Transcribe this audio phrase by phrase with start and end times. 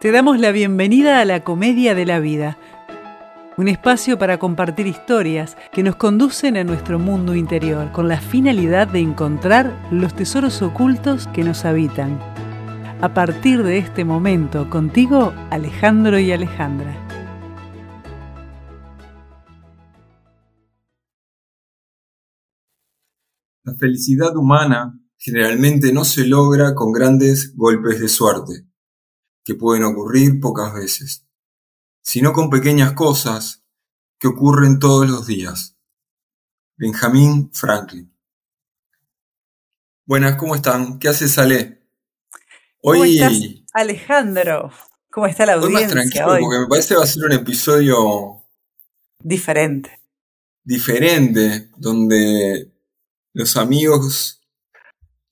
[0.00, 2.56] Te damos la bienvenida a la Comedia de la Vida,
[3.56, 8.86] un espacio para compartir historias que nos conducen a nuestro mundo interior con la finalidad
[8.86, 12.16] de encontrar los tesoros ocultos que nos habitan.
[13.00, 16.94] A partir de este momento, contigo, Alejandro y Alejandra.
[23.64, 28.67] La felicidad humana generalmente no se logra con grandes golpes de suerte
[29.48, 31.24] que pueden ocurrir pocas veces,
[32.02, 33.64] sino con pequeñas cosas
[34.18, 35.74] que ocurren todos los días.
[36.76, 38.14] Benjamin Franklin.
[40.04, 40.98] Buenas, ¿cómo están?
[40.98, 41.88] ¿Qué haces, Ale?
[42.82, 43.22] Hoy,
[43.72, 44.70] Alejandro?
[45.10, 45.78] ¿Cómo está la audiencia?
[45.78, 48.44] Hoy más tranquilo, porque me parece que va a ser un episodio
[49.18, 49.98] diferente.
[50.62, 52.70] Diferente, donde
[53.32, 54.42] los amigos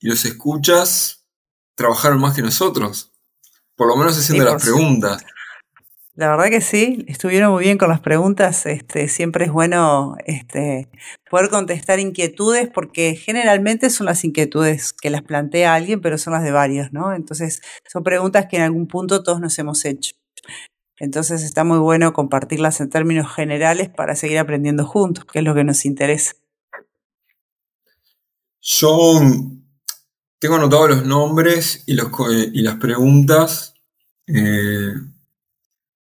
[0.00, 1.26] y los escuchas
[1.74, 3.12] trabajaron más que nosotros.
[3.76, 5.24] Por lo menos haciendo las preguntas.
[6.16, 8.64] La verdad que sí, estuvieron muy bien con las preguntas.
[8.64, 10.88] Este, siempre es bueno este,
[11.28, 16.42] poder contestar inquietudes porque generalmente son las inquietudes que las plantea alguien, pero son las
[16.42, 17.12] de varios, ¿no?
[17.12, 20.16] Entonces, son preguntas que en algún punto todos nos hemos hecho.
[20.98, 25.54] Entonces, está muy bueno compartirlas en términos generales para seguir aprendiendo juntos, que es lo
[25.54, 26.32] que nos interesa.
[28.62, 29.20] Yo
[30.46, 33.74] tengo anotados los nombres y, los, y las preguntas.
[34.28, 34.92] Eh,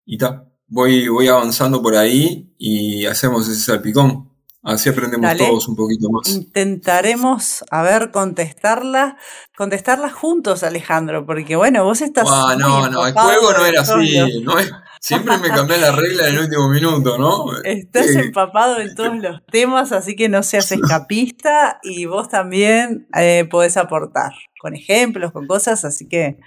[0.05, 4.31] y ta, voy, voy avanzando por ahí y hacemos ese salpicón.
[4.61, 6.27] Así aprendemos todos un poquito más.
[6.29, 9.15] Intentaremos, a ver, contestarlas,
[9.55, 12.27] contestarlas juntos, Alejandro, porque bueno, vos estás.
[12.29, 16.27] Ah, no, no, el juego no era así, no es, Siempre me cambié la regla
[16.27, 17.45] en el último minuto, ¿no?
[17.63, 23.47] Estás empapado en todos los temas, así que no seas escapista y vos también eh,
[23.49, 26.39] podés aportar con ejemplos, con cosas, así que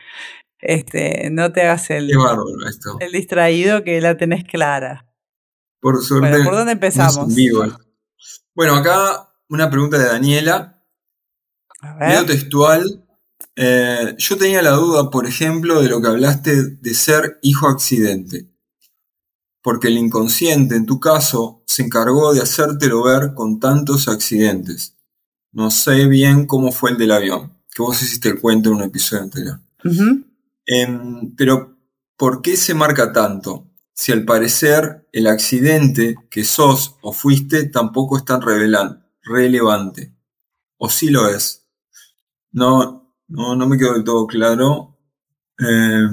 [0.58, 2.10] este, no te hagas el,
[3.00, 5.06] el distraído que la tenés clara.
[5.80, 6.44] Por suerte.
[6.44, 7.34] ¿por dónde empezamos?
[8.54, 10.76] bueno, acá una pregunta de Daniela.
[11.98, 13.06] Video textual
[13.56, 18.46] eh, yo tenía la duda, por ejemplo, de lo que hablaste de ser hijo accidente.
[19.62, 24.94] Porque el inconsciente, en tu caso, se encargó de hacértelo ver con tantos accidentes.
[25.52, 28.82] No sé bien cómo fue el del avión, que vos hiciste el cuento en un
[28.82, 29.60] episodio anterior.
[30.64, 31.76] Em, pero,
[32.16, 33.66] ¿por qué se marca tanto?
[33.92, 40.14] Si al parecer el accidente que sos o fuiste tampoco es tan relevante.
[40.78, 41.66] ¿O sí lo es?
[42.52, 42.99] No,
[43.30, 44.98] no, no me quedó del todo claro.
[45.58, 46.08] Eh,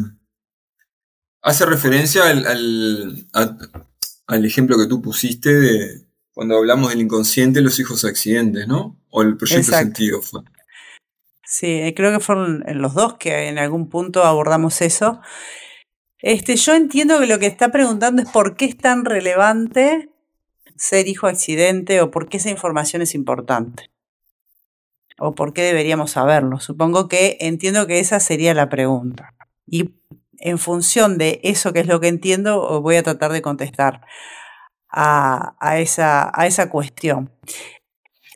[1.42, 3.28] hace referencia al,
[4.28, 9.02] al, ejemplo que tú pusiste de cuando hablamos del inconsciente, los hijos accidentes, ¿no?
[9.10, 10.42] O el proyecto sentido fue.
[11.44, 15.20] Sí, eh, creo que fueron los dos que en algún punto abordamos eso.
[16.20, 20.10] Este, yo entiendo que lo que está preguntando es por qué es tan relevante
[20.76, 23.90] ser hijo accidente o por qué esa información es importante
[25.20, 26.60] o por qué deberíamos saberlo.
[26.60, 29.34] Supongo que entiendo que esa sería la pregunta.
[29.66, 29.96] Y
[30.40, 34.02] en función de eso que es lo que entiendo, voy a tratar de contestar
[34.90, 37.32] a, esa, a esa cuestión.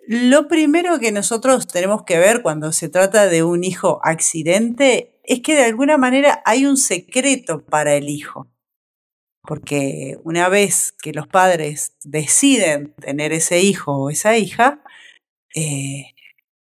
[0.08, 5.42] Lo primero que nosotros tenemos que ver cuando se trata de un hijo accidente es
[5.42, 8.48] que de alguna manera hay un secreto para el hijo.
[9.44, 14.84] Porque una vez que los padres deciden tener ese hijo o esa hija,
[15.56, 16.06] eh,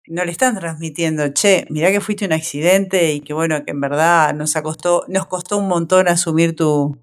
[0.06, 3.80] no le están transmitiendo, che, mirá que fuiste un accidente y que bueno, que en
[3.80, 6.98] verdad nos, costó, nos costó un montón asumir tu,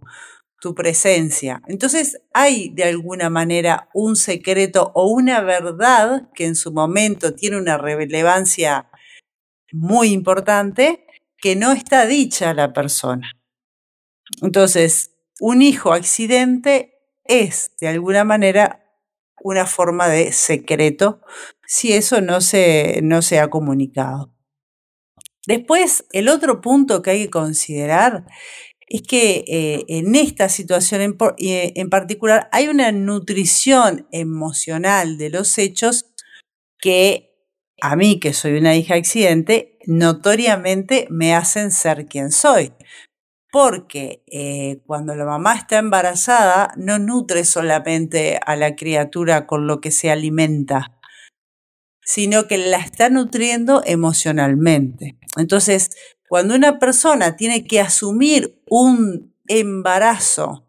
[0.59, 1.62] tu presencia.
[1.67, 7.57] Entonces hay de alguna manera un secreto o una verdad que en su momento tiene
[7.57, 8.89] una relevancia
[9.72, 11.06] muy importante
[11.38, 13.31] que no está dicha a la persona.
[14.41, 18.85] Entonces, un hijo accidente es de alguna manera
[19.44, 21.22] una forma de secreto
[21.71, 24.35] si eso no se, no se ha comunicado.
[25.47, 28.25] Después, el otro punto que hay que considerar
[28.89, 35.29] es que eh, en esta situación en, eh, en, particular hay una nutrición emocional de
[35.29, 36.12] los hechos
[36.77, 37.31] que
[37.81, 42.74] a mí, que soy una hija accidente, notoriamente me hacen ser quien soy
[43.50, 49.81] porque eh, cuando la mamá está embarazada no nutre solamente a la criatura con lo
[49.81, 50.97] que se alimenta,
[52.03, 55.18] sino que la está nutriendo emocionalmente.
[55.38, 55.92] Entonces,
[56.27, 60.68] cuando una persona tiene que asumir un embarazo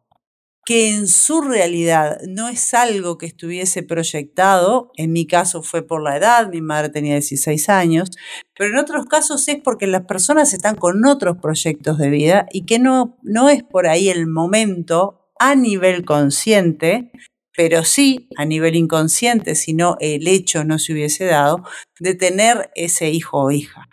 [0.64, 6.02] que en su realidad no es algo que estuviese proyectado, en mi caso fue por
[6.02, 8.10] la edad, mi madre tenía 16 años,
[8.56, 12.64] pero en otros casos es porque las personas están con otros proyectos de vida y
[12.64, 17.10] que no, no es por ahí el momento a nivel consciente,
[17.56, 21.64] pero sí a nivel inconsciente, si no el hecho no se hubiese dado,
[21.98, 23.88] de tener ese hijo o hija.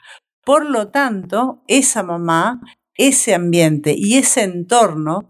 [0.45, 2.61] Por lo tanto, esa mamá,
[2.95, 5.27] ese ambiente y ese entorno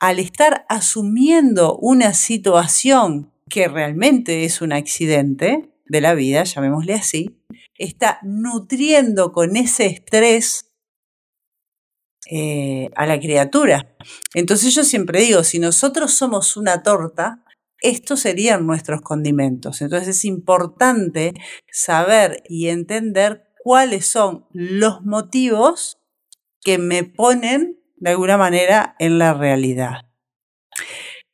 [0.00, 7.40] al estar asumiendo una situación que realmente es un accidente de la vida, llamémosle así,
[7.74, 10.68] está nutriendo con ese estrés
[12.30, 13.96] eh, a la criatura.
[14.34, 17.42] Entonces yo siempre digo, si nosotros somos una torta,
[17.80, 19.80] estos serían nuestros condimentos.
[19.82, 21.34] Entonces es importante
[21.70, 25.98] saber y entender cuáles son los motivos
[26.60, 30.08] que me ponen de alguna manera en la realidad.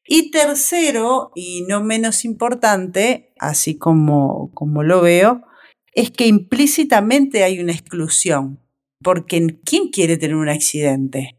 [0.07, 5.43] Y tercero, y no menos importante, así como, como lo veo,
[5.95, 8.61] es que implícitamente hay una exclusión,
[9.03, 11.39] porque ¿quién quiere tener un accidente?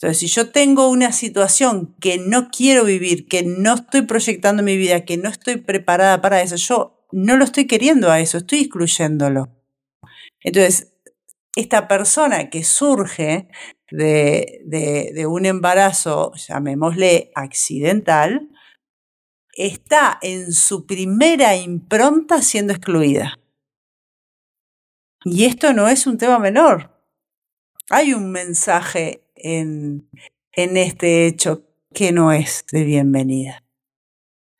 [0.00, 4.78] Entonces, si yo tengo una situación que no quiero vivir, que no estoy proyectando mi
[4.78, 8.60] vida, que no estoy preparada para eso, yo no lo estoy queriendo a eso, estoy
[8.60, 9.50] excluyéndolo.
[10.42, 10.94] Entonces,
[11.54, 13.48] esta persona que surge
[13.90, 18.48] de, un embarazo, llamémosle accidental,
[19.52, 23.38] está en su primera impronta siendo excluida.
[25.24, 26.98] Y esto no es un tema menor.
[27.90, 30.08] Hay un mensaje en,
[30.52, 33.64] en este hecho que no es de bienvenida.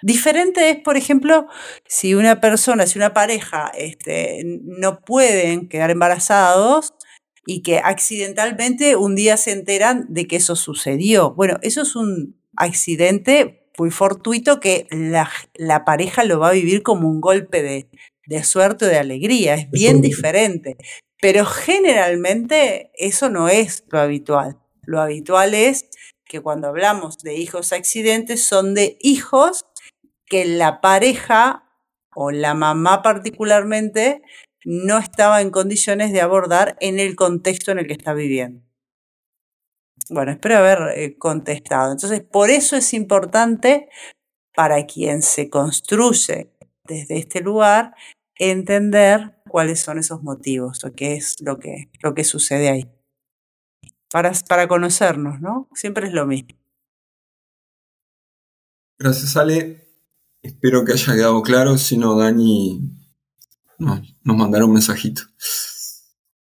[0.03, 1.47] Diferente es, por ejemplo,
[1.87, 6.95] si una persona, si una pareja este, no pueden quedar embarazados
[7.47, 11.35] y que accidentalmente un día se enteran de que eso sucedió.
[11.35, 16.83] Bueno, eso es un accidente muy fortuito que la, la pareja lo va a vivir
[16.83, 17.89] como un golpe de,
[18.27, 19.55] de suerte o de alegría.
[19.55, 20.77] Es bien diferente.
[21.21, 24.60] Pero generalmente eso no es lo habitual.
[24.83, 25.89] Lo habitual es
[26.25, 29.67] que cuando hablamos de hijos accidentes son de hijos
[30.27, 31.65] que la pareja
[32.15, 34.23] o la mamá particularmente
[34.65, 38.63] no estaba en condiciones de abordar en el contexto en el que está viviendo.
[40.09, 41.93] Bueno, espero haber eh, contestado.
[41.93, 43.89] Entonces, por eso es importante
[44.55, 46.51] para quien se construye
[46.85, 47.95] desde este lugar
[48.35, 52.89] entender cuáles son esos motivos o qué es lo que, lo que sucede ahí.
[54.11, 55.69] Para, para conocernos, ¿no?
[55.75, 56.51] Siempre es lo mismo.
[58.99, 59.89] Gracias, Ale.
[60.43, 62.81] Espero que haya quedado claro, si no, Dani
[63.79, 65.23] nos mandará un mensajito.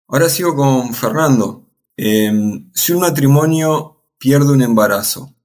[0.07, 1.69] Ahora sigo con Fernando.
[1.95, 5.35] Em, si un matrimonio pierde un embarazo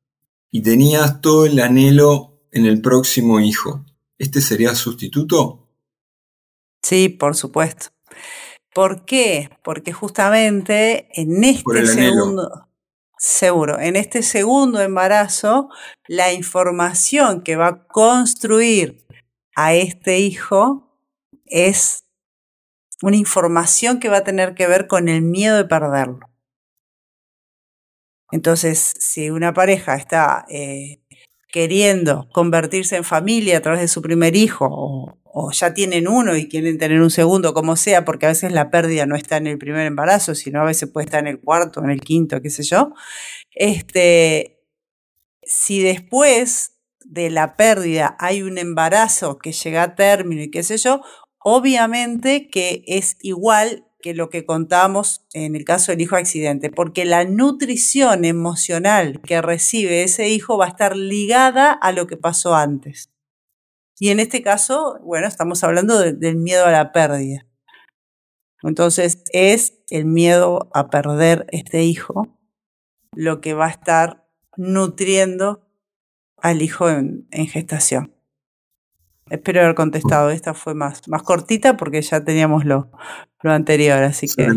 [0.51, 3.85] y tenías todo el anhelo en el próximo hijo,
[4.19, 5.69] ¿este sería sustituto?
[6.83, 7.89] Sí, por supuesto.
[8.77, 9.49] ¿Por qué?
[9.63, 12.69] Porque justamente en este segundo...
[13.17, 15.71] Seguro, en este segundo embarazo,
[16.07, 19.07] la información que va a construir
[19.57, 20.95] a este hijo
[21.47, 22.05] es
[23.01, 26.29] una información que va a tener que ver con el miedo de perderlo.
[28.31, 31.01] Entonces, si una pareja está eh,
[31.57, 34.69] queriendo convertirse en familia a través de su primer hijo
[35.25, 38.69] o, ya tienen uno y quieren tener un segundo, como sea, porque a veces la
[38.69, 41.83] pérdida no está en el primer embarazo, sino a veces puede estar en el cuarto,
[41.83, 42.93] en el quinto, qué sé yo.
[43.53, 44.61] Este,
[45.45, 46.73] si después
[47.07, 51.01] de la pérdida hay un embarazo que llega a término y qué sé yo,
[51.39, 57.05] obviamente que es igual que lo que contamos en el caso del hijo accidente, porque
[57.05, 62.55] la nutrición emocional que recibe ese hijo va a estar ligada a lo que pasó
[62.55, 63.11] antes.
[63.99, 67.49] Y en este caso, bueno, estamos hablando del miedo a la pérdida.
[68.63, 72.29] Entonces es el miedo a perder este hijo
[73.13, 74.25] lo que va a estar
[74.57, 75.69] nutriendo
[76.37, 78.15] al hijo en, gestación.
[79.29, 80.31] Espero haber contestado.
[80.31, 82.91] Esta fue más, más cortita porque ya teníamos lo,
[83.43, 84.49] lo anterior, así que.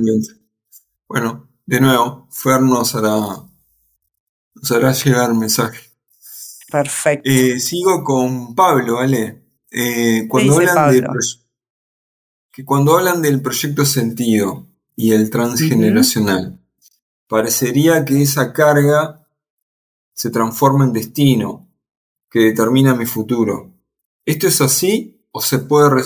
[1.08, 3.18] Bueno, de nuevo, Fer nos hará,
[4.54, 5.90] nos hará llegar mensaje.
[6.72, 7.30] Perfecto.
[7.30, 9.44] Eh, sigo con Pablo, ¿vale?
[9.72, 11.08] Eh, cuando, hablan de,
[12.52, 16.60] que cuando hablan del proyecto sentido y el transgeneracional,
[17.28, 19.28] parecería que esa carga
[20.14, 21.68] se transforma en destino,
[22.30, 23.74] que determina mi futuro.
[24.26, 26.02] ¿Esto es así o se puede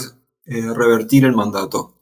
[0.46, 2.00] eh, revertir el mandato?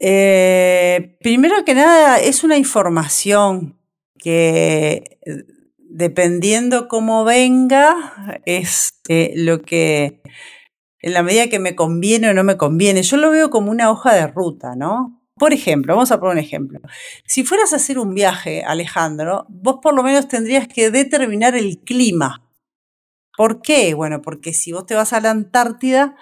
[0.00, 3.78] Eh, primero que nada, es una información
[4.18, 5.18] que
[5.88, 10.20] dependiendo cómo venga, es eh, lo que,
[11.00, 13.90] en la medida que me conviene o no me conviene, yo lo veo como una
[13.90, 15.22] hoja de ruta, ¿no?
[15.34, 16.80] Por ejemplo, vamos a poner un ejemplo.
[17.24, 21.78] Si fueras a hacer un viaje, Alejandro, vos por lo menos tendrías que determinar el
[21.78, 22.47] clima.
[23.38, 23.94] ¿Por qué?
[23.94, 26.16] Bueno, porque si vos te vas a la Antártida,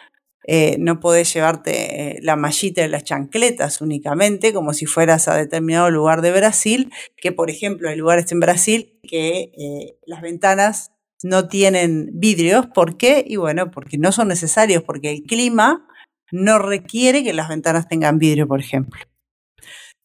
[0.46, 1.70] eh, no podés llevarte
[2.10, 6.92] eh, la mallita de las chancletas únicamente, como si fueras a determinado lugar de Brasil,
[7.16, 10.92] que por ejemplo hay lugares en Brasil que eh, las ventanas
[11.22, 12.66] no tienen vidrios.
[12.66, 13.24] ¿Por qué?
[13.26, 15.88] Y bueno, porque no son necesarios, porque el clima
[16.30, 19.00] no requiere que las ventanas tengan vidrio, por ejemplo.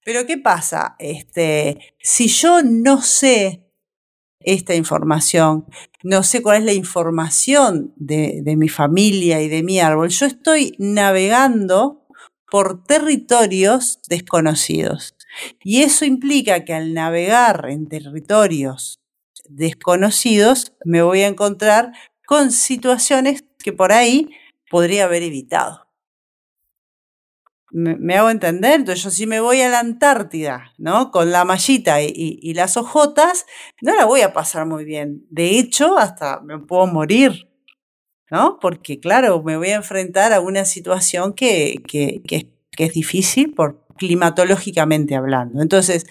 [0.05, 0.95] Pero ¿qué pasa?
[0.97, 3.70] Este, si yo no sé
[4.43, 5.65] esta información,
[6.03, 10.75] no sé cuál es la información de, mi familia y de mi árbol, yo estoy
[10.77, 12.05] navegando
[12.49, 15.15] por territorios desconocidos.
[15.63, 18.99] Y eso implica que al navegar en territorios
[19.47, 21.93] desconocidos me voy a encontrar
[22.25, 24.29] con situaciones que por ahí
[24.69, 25.90] podría haber evitado
[27.71, 31.11] me, hago entender, entonces yo si me voy a la Antártida, ¿no?
[31.11, 33.45] Con la mallita y, las hojotas,
[33.81, 35.25] no la voy a pasar muy bien.
[35.29, 37.49] De hecho, hasta me puedo morir,
[38.29, 38.59] ¿no?
[38.59, 43.53] Porque claro, me voy a enfrentar a una situación que, que, que, que es difícil
[43.53, 45.61] por climatológicamente hablando.
[45.61, 46.07] Entonces,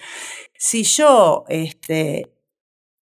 [0.57, 2.31] si yo, este,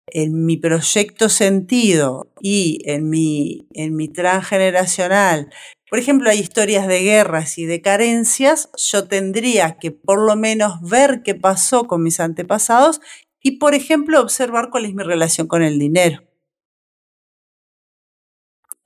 [0.07, 5.51] en mi proyecto sentido y en mi, en mi transgeneracional
[5.93, 10.81] por ejemplo, hay historias de guerras y de carencias, yo tendría que por lo menos
[10.81, 13.03] ver qué pasó con mis antepasados
[13.43, 16.23] y, por ejemplo, observar cuál es mi relación con el dinero.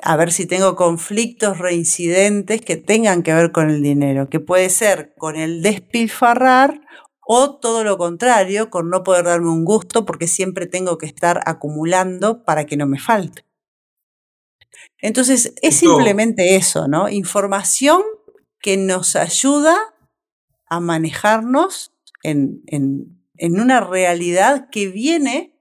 [0.01, 4.69] A ver si tengo conflictos reincidentes que tengan que ver con el dinero, que puede
[4.69, 6.81] ser con el despilfarrar
[7.21, 11.41] o todo lo contrario, con no poder darme un gusto porque siempre tengo que estar
[11.47, 13.46] acumulando para que no me falte.
[14.99, 17.09] Entonces, es simplemente eso, ¿no?
[17.09, 18.03] Información
[18.61, 19.77] que nos ayuda
[20.69, 21.93] a manejarnos
[22.23, 25.55] en, en, una realidad que viene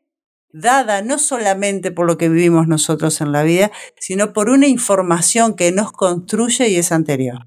[0.52, 5.56] dada no solamente por lo que vivimos nosotros en la vida, sino por una información
[5.56, 7.46] que nos construye y es anterior.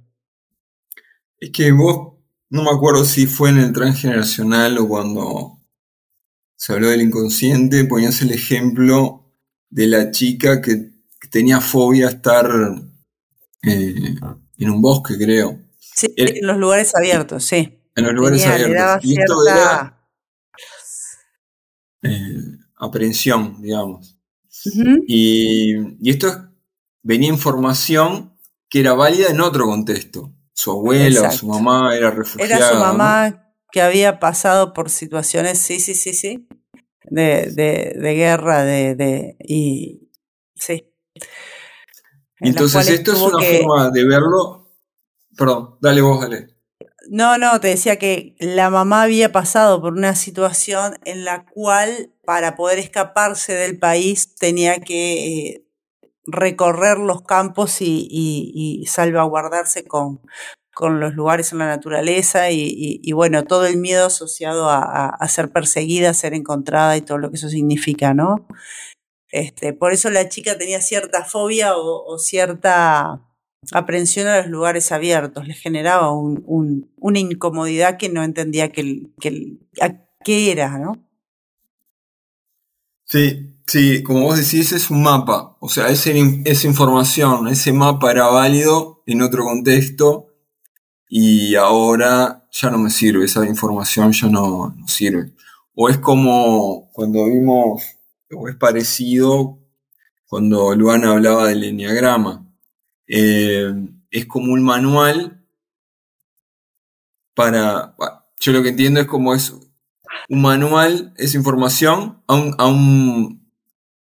[1.38, 2.18] Es que vos,
[2.50, 5.58] no me acuerdo si fue en el transgeneracional o cuando
[6.54, 9.32] se habló del inconsciente, ponías el ejemplo
[9.70, 10.97] de la chica que
[11.30, 12.50] tenía fobia a estar
[13.62, 14.14] eh,
[14.58, 15.58] en un bosque, creo.
[15.78, 17.80] Sí, en los lugares abiertos, sí.
[17.96, 19.04] En los lugares abiertos.
[19.04, 19.98] Y esto era
[22.02, 22.36] eh,
[22.76, 24.16] aprehensión, digamos.
[25.06, 26.50] y, esto
[27.02, 28.36] venía información
[28.68, 30.32] que era válida en otro contexto.
[30.52, 32.56] Su abuela o su mamá era refugiada.
[32.56, 36.48] Era su mamá que había pasado por situaciones, sí, sí, sí, sí,
[37.04, 37.52] de,
[37.96, 40.10] de, guerra, de, de, y
[40.54, 40.88] sí.
[42.40, 44.70] Entonces, esto es una forma de verlo.
[45.36, 46.48] Perdón, dale vos, dale.
[47.10, 52.10] No, no, te decía que la mamá había pasado por una situación en la cual
[52.24, 55.64] para poder escaparse del país tenía que eh,
[56.26, 60.20] recorrer los campos y, salvaguardarse con,
[60.74, 65.50] con, los lugares en la naturaleza y, bueno, todo el miedo asociado a, a, ser
[65.50, 68.46] perseguida, a ser encontrada y todo lo que eso significa, ¿no?
[69.30, 73.24] Este, por eso la chica tenía cierta fobia o, cierta
[73.72, 79.08] aprensión a los lugares abiertos, le generaba una incomodidad que no entendía que,
[80.24, 81.04] qué era, ¿no?
[83.04, 86.10] Sí, sí, como vos decís, es un mapa, o sea, esa
[86.66, 90.28] información, ese mapa era válido en otro contexto
[91.08, 95.32] y ahora ya no me sirve, esa información ya no, no sirve.
[95.74, 97.97] O es como cuando vimos
[98.30, 99.58] o es parecido
[100.26, 102.46] cuando Luana hablaba del enneagrama.
[103.06, 103.72] Eh,
[104.10, 105.44] es como un manual
[107.34, 107.94] para.
[108.40, 109.54] Yo lo que entiendo es como es
[110.28, 112.34] un manual, es información a,
[112.66, 113.50] un,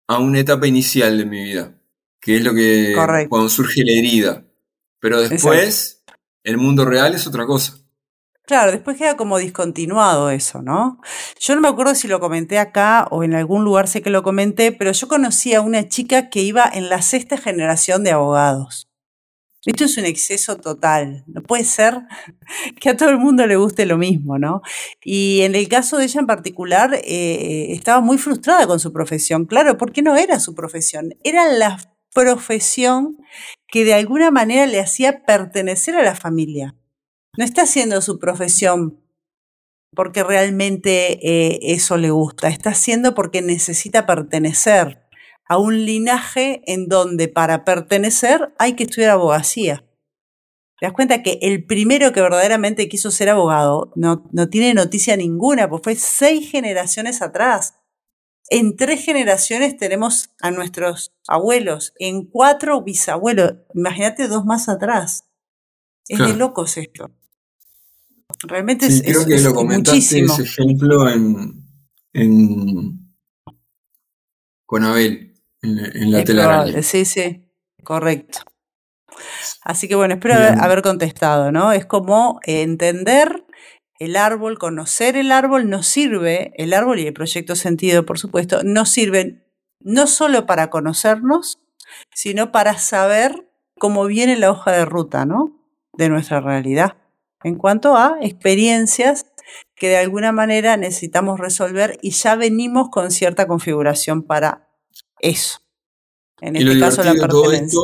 [0.07, 1.77] a, una etapa inicial de mi vida,
[2.19, 2.93] que es lo que.
[3.29, 4.45] cuando surge la herida.
[4.99, 6.03] Pero después,
[6.43, 7.77] el mundo real es otra cosa.
[8.49, 10.99] Claro, después queda como discontinuado eso, ¿no?
[11.39, 14.23] Yo no me acuerdo si lo comenté acá o en algún lugar sé que lo
[14.23, 18.89] comenté, pero yo conocí a una chica que iba en la sexta generación de abogados.
[19.67, 21.23] Esto es un exceso total.
[21.27, 22.01] No puede ser
[22.81, 24.63] que a todo el mundo le guste lo mismo, ¿no?
[25.03, 29.45] Y en el caso de ella en particular, eh, estaba muy frustrada con su profesión.
[29.45, 31.77] Claro, porque no era su profesión, era la
[32.15, 33.15] profesión
[33.67, 36.78] que de alguna manera le hacía pertenecer a la familia
[37.38, 39.01] no está haciendo su profesión
[39.95, 45.03] porque realmente eh, eso le gusta, está haciendo porque necesita pertenecer
[45.48, 49.83] a un linaje en donde para pertenecer hay que estudiar abogacía.
[50.79, 55.17] Te das cuenta que el primero que verdaderamente quiso ser abogado no, no tiene noticia
[55.17, 57.75] ninguna, pues fue seis generaciones atrás.
[58.50, 63.55] En tres generaciones tenemos a nuestros abuelos, en cuatro bisabuelos.
[63.74, 65.25] Imagínate dos más atrás.
[66.07, 67.12] Es de locos esto.
[68.48, 71.65] Realmente es, creo que lo comentaste ese ejemplo en,
[72.13, 73.13] en
[74.65, 76.81] con Abel, en, la telaraña.
[76.83, 77.43] Sí, sí,
[77.83, 78.39] correcto.
[79.63, 81.74] Así que bueno, espero haber, contestado, ¿no?
[81.74, 83.45] Es como entender
[83.98, 88.63] el árbol, conocer el árbol nos sirve, el árbol y el proyecto sentido, por supuesto,
[88.63, 89.43] nos sirven
[89.81, 91.59] no solo para conocernos,
[92.13, 95.59] sino para saber cómo viene la hoja de ruta, ¿no?
[95.98, 96.95] De nuestra realidad
[97.43, 99.25] en cuanto a experiencias
[99.75, 104.67] que de alguna manera necesitamos resolver y ya venimos con cierta configuración para
[105.19, 105.62] eso.
[106.41, 107.79] En este caso, la pertenencia.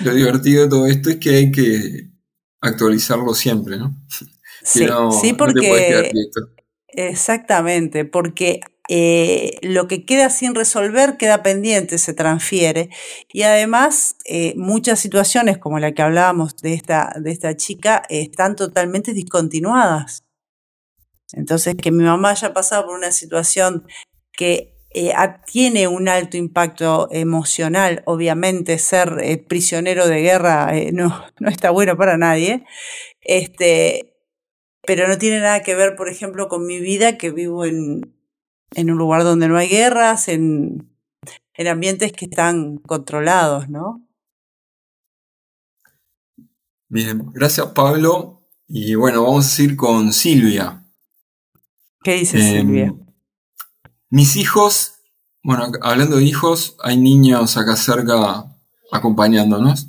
[0.00, 2.08] lo divertido de todo esto es que hay que
[2.60, 3.94] actualizarlo siempre, ¿no?
[4.60, 4.86] Sí,
[5.22, 6.10] sí porque...
[6.88, 12.88] exactamente, porque eh, lo que queda sin resolver queda pendiente, se transfiere.
[13.32, 18.56] Y además, eh, muchas situaciones como la que hablábamos de esta, de esta chica están
[18.56, 20.24] totalmente discontinuadas.
[21.32, 23.86] Entonces, que mi mamá haya pasado por una situación
[24.32, 25.12] que eh,
[25.46, 32.16] tiene un alto impacto emocional, obviamente ser prisionero de guerra no, no está bueno para
[32.16, 32.64] nadie,
[33.20, 34.14] este,
[34.86, 38.17] pero no tiene nada que ver, por ejemplo, con mi vida que vivo en,
[38.74, 40.90] en un lugar donde no hay guerras, en,
[41.54, 44.06] en ambientes que están controlados, ¿no?
[46.88, 48.38] Bien, gracias Pablo.
[48.66, 50.84] Y bueno, vamos a ir con Silvia.
[52.02, 52.94] ¿Qué dice em, Silvia?
[54.10, 54.94] Mis hijos,
[55.42, 58.44] bueno, hablando de hijos, hay niños acá cerca
[58.92, 59.88] acompañándonos.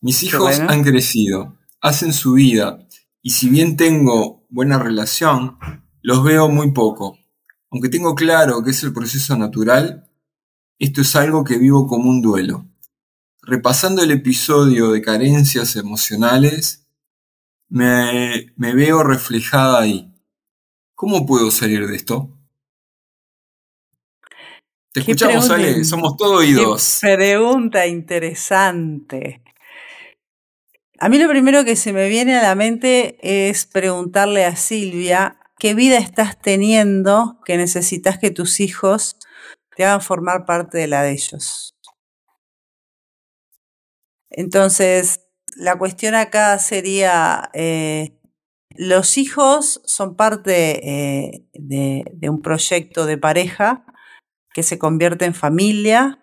[0.00, 2.86] Mis hijos han crecido, hacen su vida,
[3.22, 5.58] y si bien tengo buena relación,
[6.02, 7.18] los veo muy poco.
[7.70, 10.08] Aunque tengo claro que es el proceso natural,
[10.78, 12.66] esto es algo que vivo como un duelo.
[13.42, 16.86] Repasando el episodio de carencias emocionales,
[17.68, 20.12] me, veo reflejada ahí.
[20.94, 22.30] ¿Cómo puedo salir de esto?
[24.92, 26.98] Te escuchamos, Ale, somos todos oídos.
[27.02, 29.42] pregunta interesante.
[30.98, 35.38] A mí lo primero que se me viene a la mente es preguntarle a Silvia
[35.58, 39.18] qué vida estás teniendo que necesitas que tus hijos
[39.76, 41.76] te hagan formar parte de la de ellos.
[44.30, 45.20] Entonces,
[45.56, 48.18] la cuestión acá sería, eh,
[48.70, 53.84] los hijos son parte eh, de, de un proyecto de pareja
[54.52, 56.22] que se convierte en familia,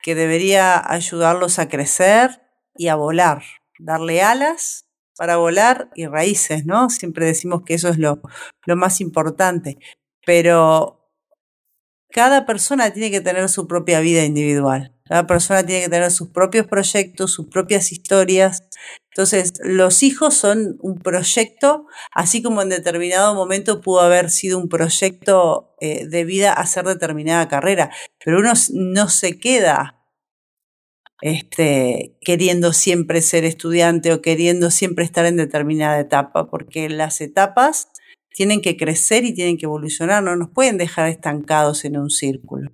[0.00, 2.42] que debería ayudarlos a crecer
[2.76, 3.42] y a volar,
[3.78, 4.84] darle alas
[5.16, 6.90] para volar y raíces, ¿no?
[6.90, 8.20] Siempre decimos que eso es lo,
[8.66, 9.78] más importante,
[10.24, 11.00] pero
[12.10, 14.92] cada persona tiene que tener su propia vida individual.
[15.06, 18.62] Cada persona tiene que tener sus propios proyectos, sus propias historias.
[19.10, 24.68] Entonces, los hijos son un proyecto, así como en determinado momento pudo haber sido un
[24.68, 27.90] proyecto eh, de vida hacer determinada carrera,
[28.24, 30.03] pero uno no se queda
[31.24, 37.88] este, queriendo siempre ser estudiante o queriendo siempre estar en determinada etapa, porque las etapas
[38.34, 42.72] tienen que crecer y tienen que evolucionar, no nos pueden dejar estancados en un círculo.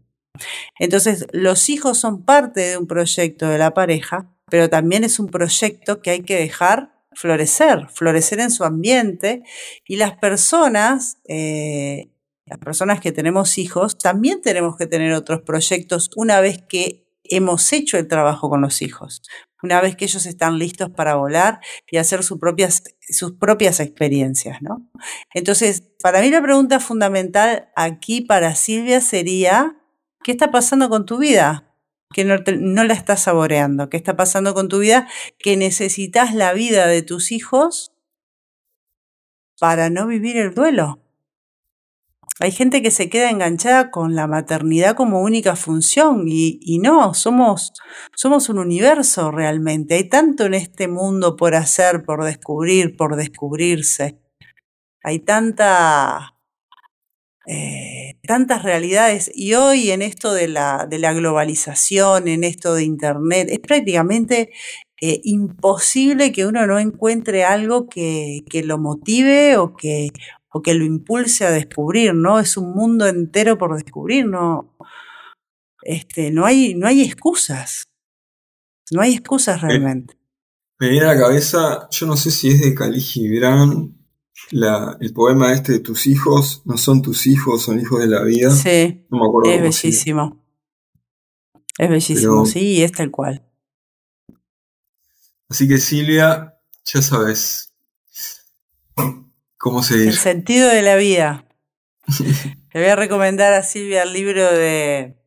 [0.81, 5.29] Entonces, los hijos son parte de un proyecto de la pareja, pero también es un
[5.29, 9.45] proyecto que hay que dejar florecer, florecer en su ambiente
[9.87, 12.11] y las personas, eh,
[12.47, 17.73] las personas que tenemos hijos, también tenemos que tener otros proyectos una vez que hemos
[17.73, 19.23] hecho el trabajo con los hijos.
[19.63, 24.63] Una vez que ellos están listos para volar y hacer sus propias, sus propias experiencias,
[24.63, 24.89] ¿no?
[25.35, 29.77] Entonces, para mí la pregunta fundamental aquí para Silvia sería,
[30.23, 31.67] ¿qué está pasando con tu vida?
[32.13, 35.07] que no, no, la estás saboreando, qué está pasando con tu vida,
[35.39, 37.93] que necesitas la vida de tus hijos
[39.61, 40.99] para no vivir el duelo.
[42.43, 47.75] Hay gente que se queda enganchada con la maternidad como única función y, no, somos,
[48.17, 49.97] somos un universo realmente.
[49.97, 54.19] Hay tanto en este mundo por hacer, por descubrir, por descubrirse.
[55.03, 56.39] Hay tanta,
[57.47, 62.85] eh, tantas realidades y hoy en esto de la, de la globalización, en esto de
[62.85, 64.51] Internet, es prácticamente
[65.03, 70.09] eh, imposible que uno no encuentre algo que, que lo motive o que,
[70.53, 72.39] o que lo impulse a descubrir, ¿no?
[72.41, 74.77] Es un mundo entero por descubrir, no,
[75.83, 77.85] este, no hay, no hay excusas.
[78.91, 80.19] No hay excusas realmente.
[80.81, 83.97] Me, viene a la cabeza, yo no sé si es de Khalil Gibran,
[84.51, 88.23] la, el poema este de tus hijos, no son tus hijos, son hijos de la
[88.25, 88.51] vida.
[88.51, 90.45] Sí, no me acuerdo es bellísimo.
[91.79, 93.47] Es bellísimo, sí, es tal cual.
[95.49, 97.73] Así que Silvia, ya sabes
[99.61, 100.09] cómo seguir.
[100.09, 101.47] El sentido de la vida.
[102.73, 105.23] Le voy a recomendar a Silvia el libro de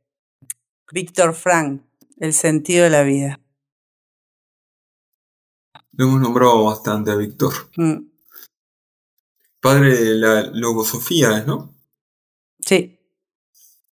[0.92, 1.84] Víctor Frank,
[2.18, 3.40] El sentido de la vida.
[5.92, 7.54] Lo hemos nombrado bastante a Víctor.
[7.78, 8.08] Mm.
[9.62, 11.76] Padre de la logosofía, ¿no?
[12.60, 13.00] Sí.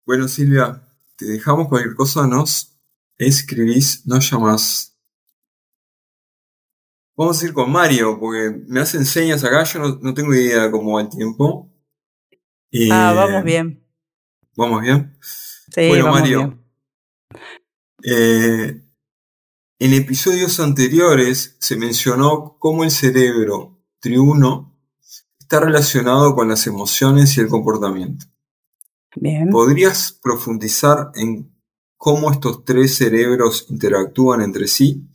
[0.06, 2.78] Bueno, Silvia, te dejamos cualquier cosa, nos
[3.18, 4.95] escribís, nos llamás.
[7.18, 10.96] Vamos a ir con Mario, porque me hacen señas acá, yo no, tengo idea cómo
[10.96, 11.72] va el tiempo.
[12.92, 13.82] ah, vamos bien.
[14.56, 15.18] ¿Vamos bien?
[15.22, 16.60] Sí, bueno, Mario.
[18.04, 18.82] Eh,
[19.80, 24.78] en episodios anteriores se mencionó cómo el cerebro triuno
[25.40, 28.26] está relacionado con las emociones y el comportamiento.
[29.16, 29.50] Bien.
[29.50, 31.56] ¿Podrías profundizar en
[31.96, 35.08] cómo estos tres cerebros interactúan entre sí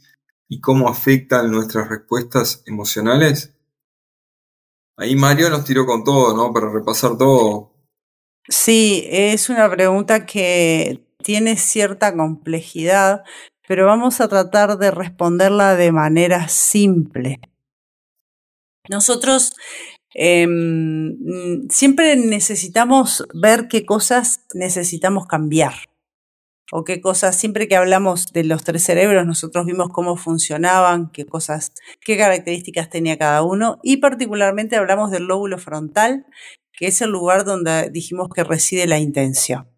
[0.51, 3.55] y cómo afectan nuestras respuestas emocionales?
[4.97, 6.53] Ahí Mario nos tiró con todo, ¿no?
[6.53, 7.73] Para repasar todo.
[8.49, 13.23] Sí, es una pregunta que tiene cierta complejidad,
[13.69, 17.41] pero vamos a tratar de responderla de manera simple.
[18.89, 19.55] Nosotros
[20.15, 25.90] em, siempre necesitamos ver qué cosas necesitamos cambiar
[26.73, 31.27] o qué cosas, siempre que hablamos de los tres cerebros, nosotros vimos cómo funcionaban, qué
[31.27, 36.27] cosas, qué características tenía cada uno y particularmente hablamos del lóbulo frontal,
[36.73, 39.69] que es el lugar donde dijimos que reside la intención.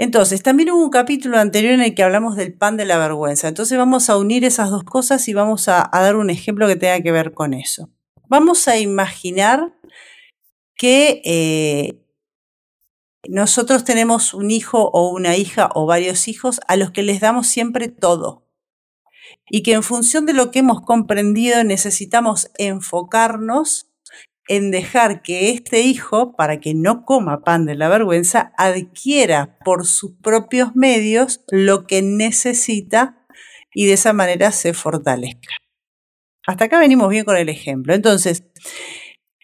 [0.00, 3.48] Entonces, también hubo un capítulo anterior en el que hablamos del pan de la vergüenza.
[3.48, 7.02] Entonces vamos a unir esas dos cosas y vamos a, dar un ejemplo que tenga
[7.02, 7.90] que ver con eso.
[8.26, 9.74] Vamos a imaginar
[10.74, 12.00] que eh,
[13.28, 17.46] nosotros tenemos un hijo o una hija o varios hijos a los que les damos
[17.46, 18.46] siempre todo.
[19.48, 23.90] Y que en función de lo que hemos comprendido necesitamos enfocarnos
[24.48, 29.86] en dejar que este hijo, para que no coma pan de la vergüenza, adquiera por
[29.86, 33.26] sus propios medios lo que necesita
[33.72, 35.54] y de esa manera se fortalezca.
[36.46, 37.94] Hasta acá venimos bien con el ejemplo.
[37.94, 38.44] Entonces,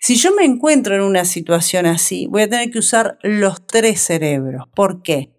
[0.01, 4.01] si yo me encuentro en una situación así, voy a tener que usar los tres
[4.01, 4.69] cerebros.
[4.75, 5.33] ¿Por qué?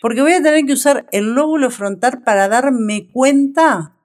[0.00, 3.96] Porque voy a tener que usar el lóbulo frontal para darme cuenta,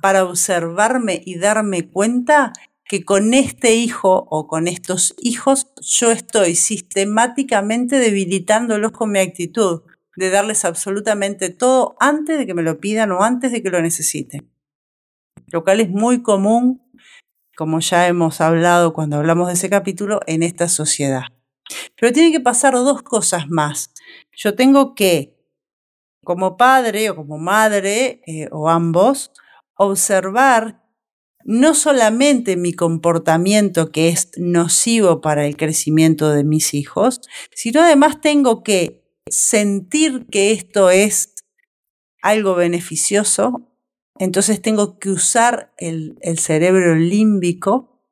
[0.00, 2.52] para observarme y darme cuenta
[2.88, 9.82] que con este hijo o con estos hijos yo estoy sistemáticamente debilitándolos con mi actitud
[10.16, 13.82] de darles absolutamente todo antes de que me lo pidan o antes de que lo
[13.82, 14.50] necesiten.
[15.52, 16.82] Lo cual es muy común,
[17.58, 21.24] como ya hemos hablado cuando hablamos de ese capítulo, en esta sociedad.
[22.00, 23.92] Pero tiene que pasar dos cosas más.
[24.36, 25.36] Yo tengo que,
[26.22, 29.32] como padre o como madre, eh, o ambos,
[29.74, 30.84] observar
[31.42, 38.20] no solamente mi comportamiento que es nocivo para el crecimiento de mis hijos, sino además
[38.20, 41.34] tengo que sentir que esto es
[42.22, 43.67] algo beneficioso,
[44.18, 48.02] entonces tengo que usar el, cerebro límbico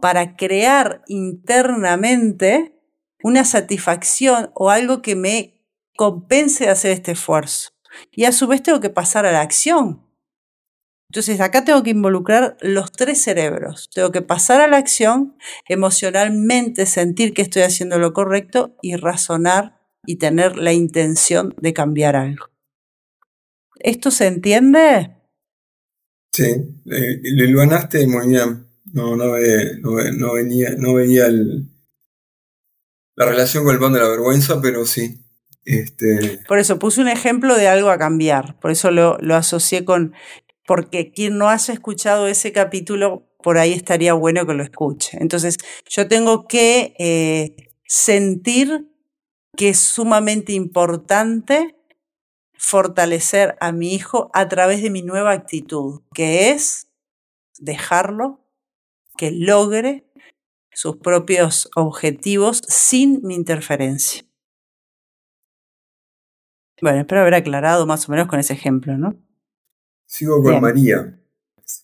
[0.00, 2.78] para crear internamente
[3.22, 5.62] una satisfacción o algo que me
[5.96, 7.70] compense de hacer este esfuerzo.
[8.10, 10.08] Y a su vez tengo que pasar a la acción.
[11.10, 13.90] Entonces acá tengo que involucrar los tres cerebros.
[13.94, 15.36] Tengo que pasar a la acción,
[15.68, 22.16] emocionalmente sentir que estoy haciendo lo correcto y razonar y tener la intención de cambiar
[22.16, 22.51] algo.
[23.82, 25.16] ¿Esto se entiende?
[26.32, 28.66] Sí, lo iluminaste muy bien.
[28.92, 31.28] No, no, no, venía, no veía
[33.14, 35.18] la relación con el pan de la vergüenza, pero sí.
[35.64, 36.40] Este...
[36.48, 40.12] Por eso puse un ejemplo de algo a cambiar, por eso lo, lo asocié con
[40.66, 45.18] porque quien no haya escuchado ese capítulo, por ahí estaría bueno que lo escuche.
[45.20, 48.88] Entonces, yo tengo que eh, sentir
[49.56, 51.76] que es sumamente importante
[52.62, 56.86] fortalecer a mi hijo a través de mi nueva actitud, que es
[57.58, 58.40] dejarlo
[59.18, 60.06] que logre
[60.72, 64.24] sus propios objetivos sin mi interferencia.
[66.80, 69.16] Bueno, espero haber aclarado más o menos con ese ejemplo, ¿no?
[70.06, 71.20] Sigo con María.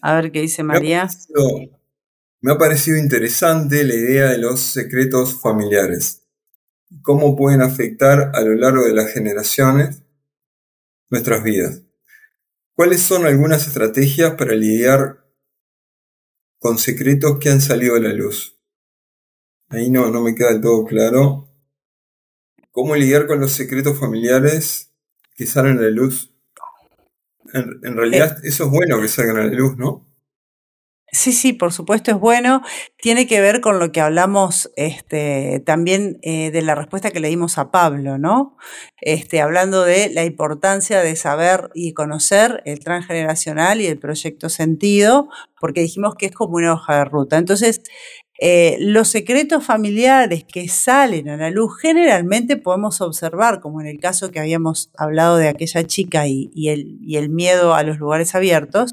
[0.01, 1.09] A ver qué dice María.
[2.41, 6.23] me ha parecido interesante la idea de los secretos familiares.
[7.03, 10.03] Cómo pueden afectar a lo largo de las generaciones
[11.11, 11.83] nuestras vidas.
[12.75, 15.25] ¿Cuáles son algunas estrategias para lidiar
[16.59, 18.57] con secretos que han salido a la luz?
[19.69, 21.49] Ahí no, no me queda del todo claro.
[22.71, 24.93] ¿Cómo lidiar con los secretos familiares
[25.35, 26.33] que salen a la luz?
[27.53, 30.08] En, realidad, eso es bueno que salgan a la luz, ¿no?
[31.11, 32.63] Sí, sí, por supuesto es bueno.
[33.01, 37.29] Tiene que ver con lo que hablamos este, también eh, de la respuesta que le
[37.29, 38.59] dimos a Pablo, ¿no?
[39.01, 45.31] Este, hablando de la importancia de saber y conocer el transgeneracional y el proyecto sentido,
[45.59, 47.39] porque dijimos que es como una hoja de ruta.
[47.39, 47.81] Entonces,
[48.41, 53.99] eh, los secretos familiares que salen a la luz generalmente podemos observar, como en el
[53.99, 58.35] caso que habíamos hablado de aquella chica y, el, y el miedo a los lugares
[58.35, 58.93] abiertos,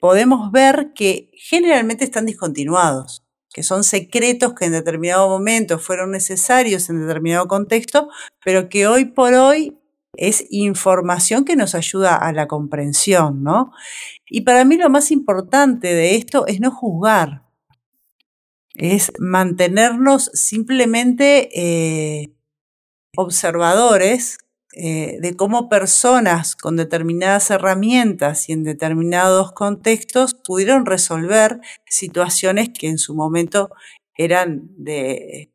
[0.00, 6.88] podemos ver que generalmente están discontinuados, que son secretos que en determinado momento fueron necesarios
[6.88, 8.08] en determinado contexto,
[8.44, 9.76] pero que hoy por hoy
[10.16, 13.72] es información que nos ayuda a la comprensión, ¿no?
[14.28, 17.44] Y para mí lo más importante de esto es no juzgar,
[18.74, 22.32] es mantenernos simplemente eh,
[23.16, 24.38] observadores
[24.72, 32.88] eh, de cómo personas con determinadas herramientas y en determinados contextos pudieron resolver situaciones que
[32.88, 33.70] en su momento
[34.16, 35.50] eran de,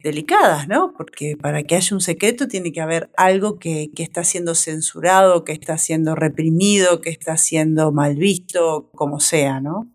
[0.00, 0.92] delicadas, ¿no?
[0.96, 5.44] Porque para que haya un secreto tiene que haber algo que, que, está siendo censurado,
[5.44, 9.88] que está siendo reprimido, que está siendo mal visto, como sea, ¿no?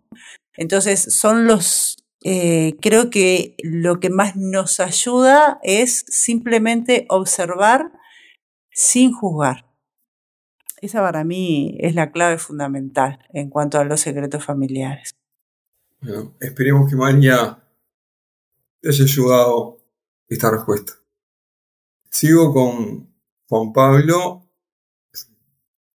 [0.56, 7.92] Entonces son los, eh, creo que lo que más nos ayuda es simplemente observar
[8.72, 9.66] sin juzgar.
[10.80, 15.14] Esa para mí es la clave fundamental en cuanto a los secretos familiares.
[16.00, 17.62] Bueno, esperemos que María
[18.80, 19.78] te haya ayudado
[20.28, 20.94] esta respuesta.
[22.10, 23.14] Sigo con
[23.48, 24.48] Juan Pablo,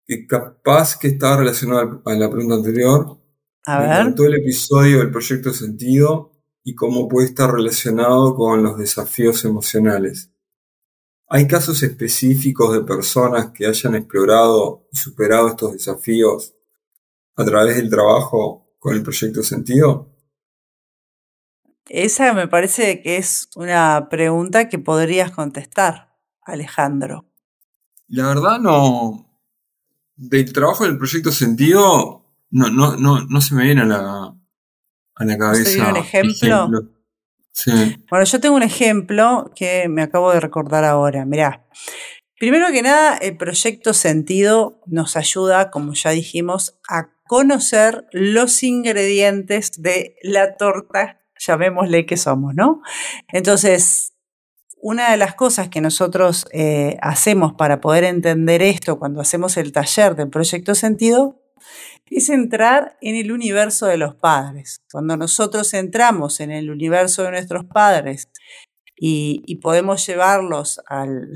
[0.06, 3.18] que capaz que está relacionado a la pregunta anterior.
[3.66, 4.14] A ver.
[4.14, 6.32] todo el episodio del proyecto Sentido
[6.64, 10.30] y cómo puede estar relacionado con los desafíos emocionales.
[11.28, 16.54] ¿Hay casos específicos de personas que hayan explorado y superado estos desafíos
[17.36, 20.12] a través del trabajo con el proyecto Sentido?
[21.88, 27.26] Esa me parece que es una pregunta que podrías contestar, Alejandro.
[28.08, 29.42] La verdad no.
[30.16, 34.36] Del trabajo del proyecto Sentido no, no, no, no se me viene a la,
[35.16, 35.90] a la cabeza.
[35.90, 36.95] un ejemplo?
[38.10, 41.26] Bueno, yo tengo un ejemplo que me acabo de recordar ahora.
[41.26, 41.66] Mirá,
[42.40, 49.82] primero que nada, el proyecto Sentido nos ayuda, como ya dijimos, a conocer los ingredientes
[49.82, 52.82] de la torta, llamémosle que somos, ¿no?
[53.32, 54.14] Entonces,
[54.82, 59.72] una de las cosas que nosotros eh, hacemos para poder entender esto cuando hacemos el
[59.72, 61.42] taller del proyecto Sentido
[62.10, 64.82] es entrar en el universo de los padres.
[64.92, 68.30] Cuando nosotros entramos en el universo de nuestros padres
[68.96, 71.34] y, podemos llevarlos al,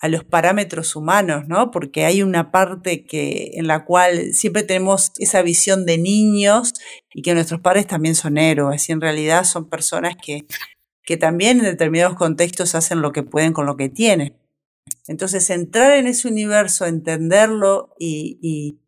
[0.00, 1.70] a los parámetros humanos, ¿no?
[1.70, 6.74] Porque hay una parte que, en la cual siempre tenemos esa visión de niños
[7.14, 10.46] y que nuestros padres también son héroes y en realidad son personas que,
[11.02, 14.36] que también en determinados contextos hacen lo que pueden con lo que tienen.
[15.08, 18.80] Entonces, entrar en ese universo, entenderlo y, y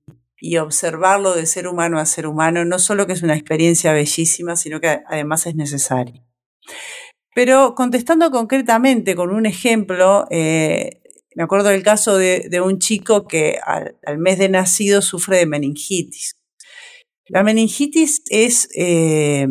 [0.58, 4.80] observarlo de ser humano a ser humano, no solo que es una experiencia bellísima, sino
[4.80, 6.24] que además es necesario.
[7.34, 11.02] Pero contestando concretamente con un ejemplo, eh,
[11.34, 16.36] me acuerdo del caso de, un chico que al, mes de nacido sufre de meningitis.
[17.26, 19.46] La meningitis es eh,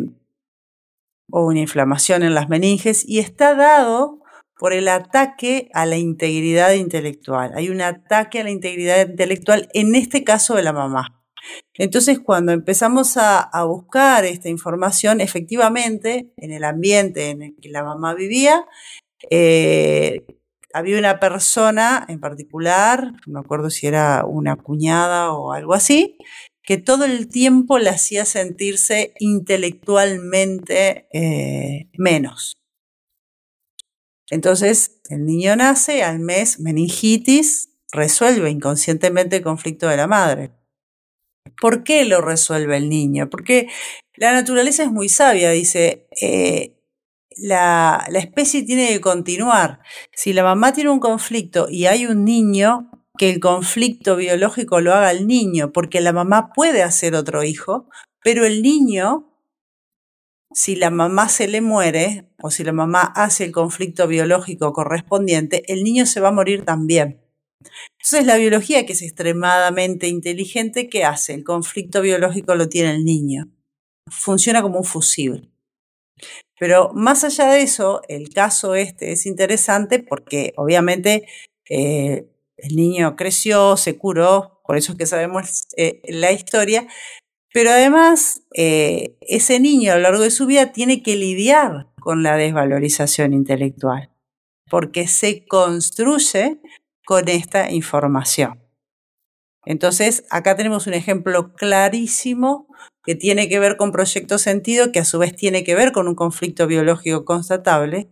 [1.28, 4.20] una inflamación en las meninges y está dado
[4.58, 7.52] por el ataque a la integridad intelectual.
[7.54, 11.18] Hay un ataque a la integridad intelectual, en este caso de la mamá.
[11.74, 17.84] Entonces, cuando empezamos a, buscar esta información, efectivamente, en el ambiente en el que la
[17.84, 18.64] mamá vivía,
[19.30, 20.26] eh,
[20.74, 26.18] había una persona en particular, no me acuerdo si era una cuñada o algo así,
[26.62, 32.57] que todo el tiempo la hacía sentirse intelectualmente eh, menos.
[34.30, 40.52] Entonces, el niño nace, al mes meningitis, resuelve inconscientemente el conflicto de la madre.
[41.60, 43.30] ¿Por qué lo resuelve el niño?
[43.30, 43.68] Porque
[44.16, 46.76] la naturaleza es muy sabia, dice, eh,
[47.36, 49.80] la, la especie tiene que continuar.
[50.12, 54.94] Si la mamá tiene un conflicto y hay un niño, que el conflicto biológico lo
[54.94, 57.88] haga el niño, porque la mamá puede hacer otro hijo,
[58.22, 59.28] pero el niño,
[60.52, 65.62] si la mamá se le muere o si la mamá hace el conflicto biológico correspondiente,
[65.72, 67.20] el niño se va a morir también.
[67.98, 71.34] Entonces la biología, que es extremadamente inteligente, ¿qué hace?
[71.34, 73.50] El conflicto biológico lo tiene el niño.
[74.10, 75.50] Funciona como un fusible.
[76.58, 81.26] Pero más allá de eso, el caso este es interesante porque obviamente
[81.68, 86.88] eh, el niño creció, se curó, por eso es que sabemos eh, la historia,
[87.58, 92.22] pero además eh, ese niño a lo largo de su vida tiene que lidiar con
[92.22, 94.12] la desvalorización intelectual,
[94.70, 96.60] porque se construye
[97.04, 98.62] con esta información.
[99.64, 102.68] Entonces, acá tenemos un ejemplo clarísimo
[103.02, 106.06] que tiene que ver con proyecto sentido, que a su vez tiene que ver con
[106.06, 108.08] un conflicto biológico constatable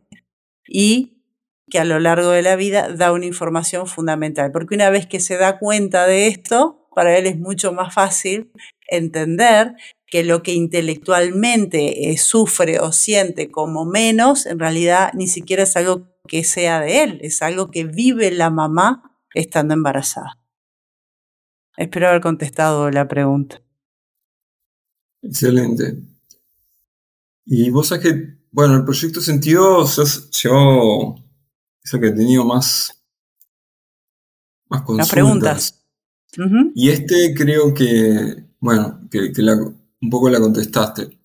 [0.67, 1.23] y
[1.71, 4.51] que a lo largo de la vida da una información fundamental.
[4.51, 8.51] Porque una vez que se da cuenta de esto, para él es mucho más fácil
[8.89, 9.75] entender
[10.07, 15.77] que lo que intelectualmente eh, sufre o siente como menos, en realidad ni siquiera es
[15.77, 20.41] algo que sea de él, es algo que vive la mamá estando embarazada.
[21.77, 23.61] Espero haber contestado la pregunta.
[25.21, 25.99] Excelente.
[27.45, 31.15] Y vos sabés que, bueno, el proyecto Sentido yo
[31.85, 33.05] es el que he tenido más,
[34.71, 35.11] más consultas.
[35.11, 35.86] preguntas.
[36.75, 39.33] Y este creo que, bueno, que,
[40.03, 41.19] un poco la contestaste.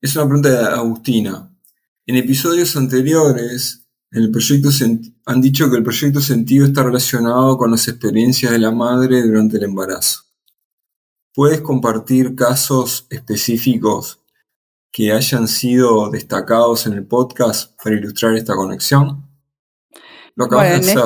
[0.00, 1.50] Es una pregunta de Agustina.
[2.06, 4.70] En episodios anteriores, el proyecto
[5.26, 9.56] han dicho que el proyecto sentido está relacionado con las experiencias de la madre durante
[9.56, 10.22] el embarazo.
[11.34, 14.20] ¿Puedes compartir casos específicos
[14.90, 19.26] que hayan sido destacados en el podcast para ilustrar esta conexión?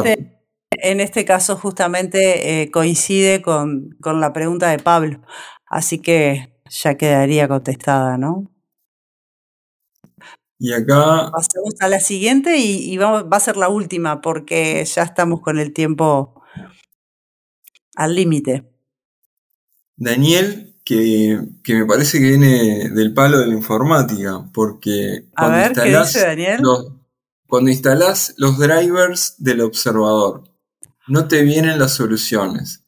[0.06, 0.39] Este,
[0.82, 5.22] en, Este, caso justamente eh, coincide con, la pregunta de Pablo,
[5.66, 8.50] así que ya quedaría contestada, ¿no?
[10.58, 11.30] Y acá...
[11.32, 15.72] Pasamos a la siguiente y, va a ser la última porque ya estamos con el
[15.72, 16.42] tiempo
[17.96, 18.70] al límite.
[19.96, 21.38] Daniel, que,
[21.68, 25.26] me parece que viene del palo de la informática, porque...
[25.36, 26.60] A ver, ¿qué dice Daniel?
[27.46, 30.49] Cuando instalas los drivers del observador,
[31.10, 32.86] no te vienen las soluciones.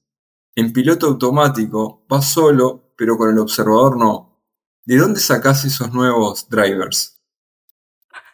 [0.54, 4.40] En piloto automático vas solo, pero con el observador no.
[4.84, 7.20] ¿De dónde sacas esos nuevos drivers?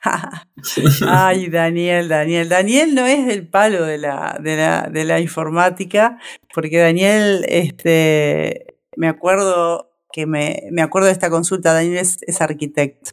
[1.07, 2.49] Ay, Daniel, Daniel.
[2.51, 6.19] Daniel no es del palo de la, de la, informática,
[6.55, 13.13] porque Daniel, este, me acuerdo que me, me acuerdo de esta consulta, Daniel es arquitecto.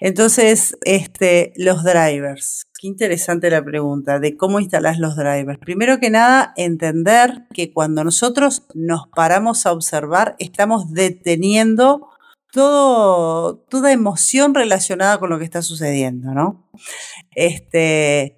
[0.00, 2.67] Entonces, este, los drivers.
[2.80, 5.58] Qué interesante la pregunta de cómo instalas los drivers.
[5.58, 12.08] Primero que nada, entender que cuando nosotros nos paramos a observar, estamos deteniendo
[12.52, 16.70] toda emoción relacionada con lo que está sucediendo, ¿no?
[17.34, 18.36] Este,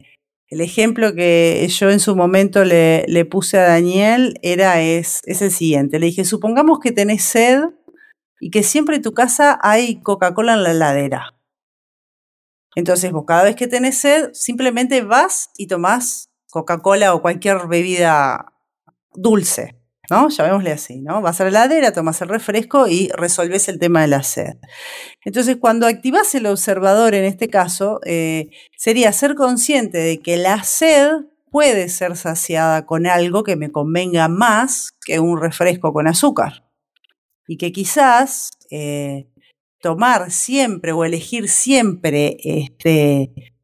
[0.48, 5.42] el ejemplo que yo en su momento le, le puse a Daniel era es, es
[5.42, 5.98] el siguiente.
[5.98, 7.60] Le dije, supongamos que tenés sed
[8.40, 11.39] y que siempre en tu casa hay Coca-Cola en la heladera.
[12.74, 18.52] Entonces vos cada vez que tenés sed, simplemente vas y tomás Coca-Cola o cualquier bebida
[19.12, 19.76] dulce,
[20.08, 20.28] ¿no?
[20.28, 21.20] Llamémosle así, ¿no?
[21.20, 24.56] Vas a la heladera, tomas el refresco y resolves el tema de la sed.
[25.24, 30.62] Entonces, cuando activás el observador, en este caso, eh, sería ser consciente de que la
[30.64, 31.12] sed
[31.50, 36.64] puede ser saciada con algo que me convenga más que un refresco con azúcar.
[37.46, 39.26] Y que quizás eh,
[39.80, 43.54] tomar siempre o elegir siempre este,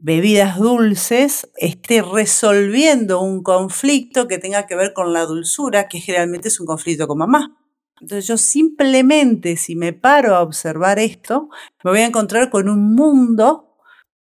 [0.00, 6.48] bebidas dulces esté resolviendo un conflicto que tenga que ver con la dulzura, que generalmente
[6.48, 7.58] es un conflicto con mamá.
[8.00, 11.48] Entonces yo simplemente si me paro a observar esto,
[11.82, 13.76] me voy a encontrar con un mundo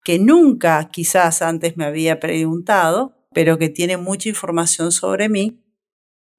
[0.04, 5.60] que nunca quizás antes me había preguntado, pero que tiene mucha información sobre mí,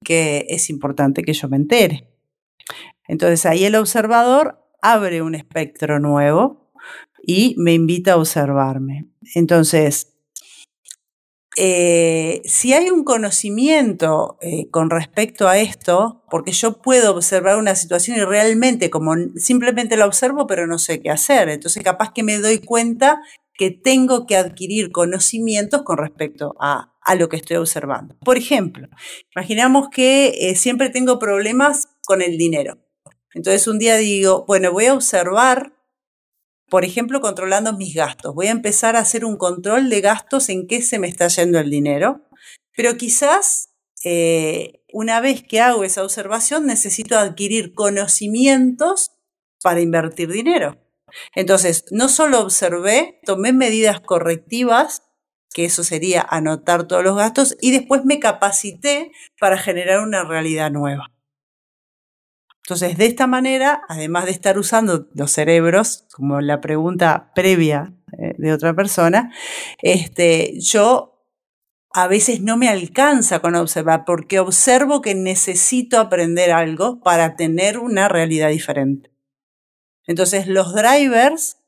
[0.02, 2.08] que es importante que yo me entere.
[3.10, 6.70] Entonces ahí el observador abre un espectro nuevo
[7.20, 9.08] y me invita a observarme.
[9.34, 10.14] Entonces,
[11.56, 17.74] eh, si hay un conocimiento eh, con respecto a esto, porque yo puedo observar una
[17.74, 22.22] situación y realmente como simplemente la observo pero no sé qué hacer, entonces capaz que
[22.22, 23.20] me doy cuenta
[23.54, 28.16] que tengo que adquirir conocimientos con respecto a, lo que estoy observando.
[28.24, 28.86] Por ejemplo,
[29.34, 32.78] imaginamos que eh, siempre tengo problemas con el dinero.
[33.34, 35.72] Entonces un día digo, bueno, voy a observar,
[36.68, 38.34] por ejemplo, controlando mis gastos.
[38.34, 41.58] Voy a empezar a hacer un control de gastos en qué se me está yendo
[41.58, 42.22] el dinero.
[42.76, 43.70] Pero quizás
[44.04, 49.12] eh, una vez que hago esa observación necesito adquirir conocimientos
[49.62, 50.78] para invertir dinero.
[51.34, 55.02] Entonces, no solo observé, tomé medidas correctivas,
[55.52, 60.70] que eso sería anotar todos los gastos, y después me capacité para generar una realidad
[60.70, 61.12] nueva.
[62.64, 68.34] Entonces, de esta manera, además de estar usando los cerebros, como la pregunta previa eh,
[68.38, 69.32] de otra persona,
[69.82, 71.10] este, yo
[71.92, 77.78] a veces no me alcanza con observar, porque observo que necesito aprender algo para tener
[77.78, 79.10] una realidad diferente.
[80.06, 81.58] Entonces, los drivers,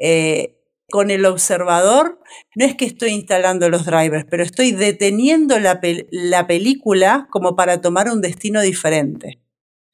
[0.00, 0.56] eh,
[0.88, 2.20] con el observador,
[2.56, 5.80] no es que estoy instalando los drivers, pero estoy deteniendo la,
[6.10, 9.40] la película como para tomar un destino diferente.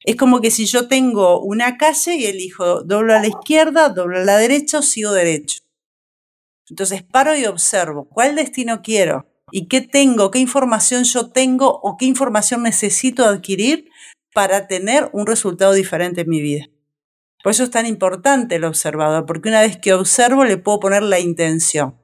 [0.03, 4.17] Es como que si yo tengo una calle y elijo doblo a la izquierda, doblo
[4.19, 5.63] a la derecha o sigo derecho.
[6.69, 11.97] Entonces paro y observo cuál destino quiero y qué tengo, qué información yo tengo o
[11.97, 13.89] qué información necesito adquirir
[14.33, 16.67] para tener un resultado diferente en mi vida.
[17.43, 21.03] Por eso es tan importante el observador, porque una vez que observo le puedo poner
[21.03, 21.97] la intención.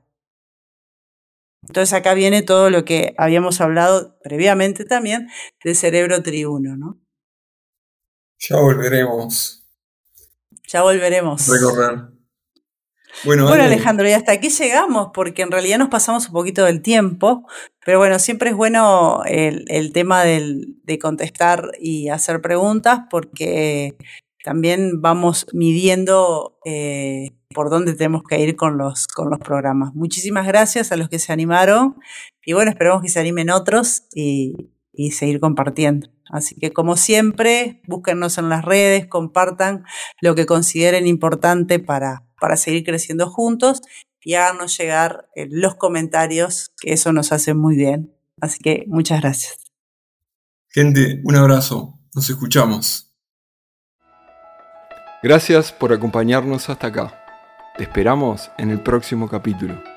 [1.67, 5.29] Entonces acá viene todo lo que habíamos hablado previamente también
[5.63, 7.02] del cerebro triuno, ¿no?
[8.39, 9.65] Ya volveremos.
[10.67, 11.47] Ya volveremos.
[11.47, 12.13] Recorrer.
[13.25, 17.47] Bueno, Alejandro, y hasta aquí llegamos, porque en realidad nos pasamos un poquito del tiempo,
[17.85, 23.95] pero bueno, siempre es bueno el, tema de contestar y hacer preguntas, porque
[24.43, 29.93] también vamos midiendo eh, por dónde tenemos que ir con los, con los programas.
[29.95, 31.95] Muchísimas gracias a los que se animaron
[32.45, 36.09] y bueno, esperamos que se animen otros y, y seguir compartiendo.
[36.29, 39.83] Así que como siempre, búsquennos en las redes, compartan
[40.21, 43.81] lo que consideren importante para, para seguir creciendo juntos
[44.21, 48.13] y háganos llegar eh, los comentarios, que eso nos hace muy bien.
[48.39, 49.57] Así que muchas gracias.
[50.69, 51.99] Gente, un abrazo.
[52.15, 53.11] Nos escuchamos.
[55.21, 57.19] Gracias por acompañarnos hasta acá.
[57.77, 59.92] Te esperamos en el próximo capítulo.